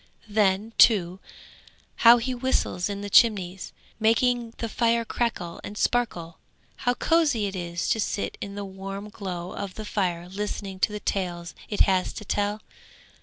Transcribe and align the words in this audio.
Then, 0.27 0.73
too, 0.79 1.19
how 1.97 2.17
he 2.17 2.33
whistles 2.33 2.89
in 2.89 3.01
the 3.01 3.09
chimneys, 3.11 3.71
making 3.99 4.55
the 4.57 4.67
fire 4.67 5.05
crackle 5.05 5.61
and 5.63 5.77
sparkle. 5.77 6.39
How 6.77 6.95
cosy 6.95 7.45
it 7.45 7.55
is 7.55 7.87
to 7.89 7.99
sit 7.99 8.35
in 8.41 8.55
the 8.55 8.65
warm 8.65 9.09
glow 9.09 9.51
of 9.51 9.75
the 9.75 9.85
fire 9.85 10.27
listening 10.27 10.79
to 10.79 10.91
the 10.91 10.99
tales 10.99 11.53
it 11.69 11.81
has 11.81 12.13
to 12.13 12.25
tell! 12.25 12.61